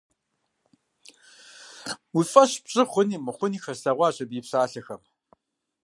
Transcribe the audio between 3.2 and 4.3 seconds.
мыхъуни хэслъэгъуащ